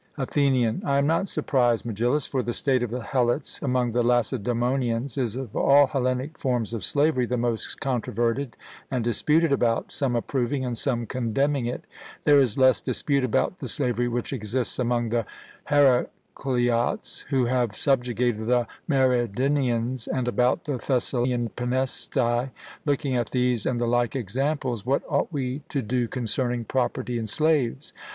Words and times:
ATHENIAN: 0.17 0.81
I 0.83 0.97
am 0.97 1.05
not 1.05 1.27
surprised, 1.27 1.85
Megillus, 1.85 2.25
for 2.25 2.41
the 2.41 2.53
state 2.53 2.81
of 2.81 2.89
the 2.89 3.01
Helots 3.03 3.61
among 3.61 3.91
the 3.91 4.01
Lacedaemonians 4.01 5.15
is 5.15 5.35
of 5.35 5.55
all 5.55 5.85
Hellenic 5.85 6.39
forms 6.39 6.73
of 6.73 6.83
slavery 6.83 7.27
the 7.27 7.37
most 7.37 7.79
controverted 7.79 8.57
and 8.89 9.03
disputed 9.03 9.51
about, 9.51 9.91
some 9.91 10.15
approving 10.15 10.65
and 10.65 10.75
some 10.75 11.05
condemning 11.05 11.67
it; 11.67 11.83
there 12.23 12.39
is 12.39 12.57
less 12.57 12.81
dispute 12.81 13.23
about 13.23 13.59
the 13.59 13.67
slavery 13.67 14.07
which 14.07 14.33
exists 14.33 14.79
among 14.79 15.09
the 15.09 15.23
Heracleots, 15.69 17.25
who 17.29 17.45
have 17.45 17.75
subjugated 17.77 18.47
the 18.47 18.65
Mariandynians, 18.89 20.07
and 20.07 20.27
about 20.27 20.63
the 20.65 20.77
Thessalian 20.79 21.49
Penestae. 21.55 22.49
Looking 22.87 23.15
at 23.15 23.29
these 23.29 23.67
and 23.67 23.79
the 23.79 23.85
like 23.85 24.15
examples, 24.15 24.83
what 24.83 25.03
ought 25.07 25.31
we 25.31 25.61
to 25.69 25.83
do 25.83 26.07
concerning 26.07 26.65
property 26.65 27.19
in 27.19 27.27
slaves? 27.27 27.93